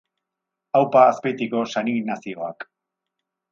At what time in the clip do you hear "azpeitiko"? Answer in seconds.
1.09-1.63